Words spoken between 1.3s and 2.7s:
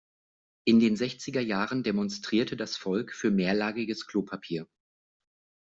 Jahren demonstrierte